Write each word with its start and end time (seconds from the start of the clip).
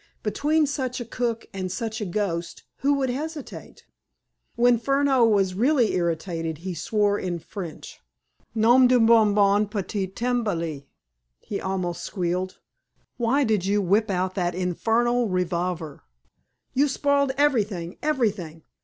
Between 0.23 0.65
such 0.65 0.99
a 0.99 1.05
cook 1.05 1.45
and 1.53 1.71
such 1.71 2.01
a 2.01 2.05
ghost, 2.07 2.63
who 2.77 2.93
would 2.95 3.11
hesitate?" 3.11 3.85
When 4.55 4.79
Furneaux 4.79 5.25
was 5.27 5.53
really 5.53 5.93
irritated, 5.93 6.57
he 6.65 6.73
swore 6.73 7.19
in 7.19 7.37
French. 7.37 7.99
"Nom 8.55 8.87
d'un 8.87 9.05
bon 9.05 9.67
petit 9.67 10.11
homme 10.19 10.43
gris!" 10.43 10.81
he 11.41 11.61
almost 11.61 12.03
squealed, 12.03 12.57
"why 13.17 13.43
did 13.43 13.67
you 13.67 13.79
whip 13.79 14.09
out 14.09 14.33
that 14.33 14.55
infernal 14.55 15.27
revolver? 15.29 16.01
You 16.73 16.87
spoiled 16.87 17.31
everything, 17.37 17.99
everything! 18.01 18.63